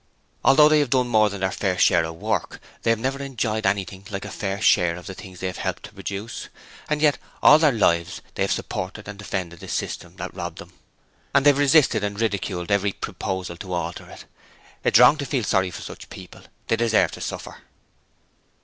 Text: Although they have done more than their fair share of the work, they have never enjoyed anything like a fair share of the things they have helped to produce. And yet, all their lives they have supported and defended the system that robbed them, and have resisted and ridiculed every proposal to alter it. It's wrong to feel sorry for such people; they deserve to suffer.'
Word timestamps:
Although 0.43 0.67
they 0.67 0.79
have 0.79 0.89
done 0.89 1.09
more 1.09 1.29
than 1.29 1.41
their 1.41 1.51
fair 1.51 1.77
share 1.77 1.99
of 2.05 2.17
the 2.17 2.25
work, 2.25 2.59
they 2.81 2.89
have 2.89 2.97
never 2.97 3.21
enjoyed 3.21 3.67
anything 3.67 4.03
like 4.09 4.25
a 4.25 4.31
fair 4.31 4.59
share 4.59 4.95
of 4.95 5.05
the 5.05 5.13
things 5.13 5.39
they 5.39 5.45
have 5.45 5.57
helped 5.59 5.83
to 5.83 5.93
produce. 5.93 6.49
And 6.89 7.03
yet, 7.03 7.19
all 7.43 7.59
their 7.59 7.71
lives 7.71 8.19
they 8.33 8.41
have 8.41 8.51
supported 8.51 9.07
and 9.07 9.19
defended 9.19 9.59
the 9.59 9.67
system 9.67 10.15
that 10.15 10.33
robbed 10.33 10.57
them, 10.57 10.73
and 11.35 11.45
have 11.45 11.59
resisted 11.59 12.03
and 12.03 12.19
ridiculed 12.19 12.71
every 12.71 12.93
proposal 12.93 13.57
to 13.57 13.73
alter 13.73 14.09
it. 14.09 14.25
It's 14.83 14.97
wrong 14.97 15.17
to 15.17 15.25
feel 15.27 15.43
sorry 15.43 15.69
for 15.69 15.83
such 15.83 16.09
people; 16.09 16.41
they 16.67 16.77
deserve 16.77 17.11
to 17.11 17.21
suffer.' 17.21 17.57